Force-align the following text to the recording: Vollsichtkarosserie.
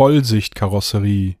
Vollsichtkarosserie. 0.00 1.36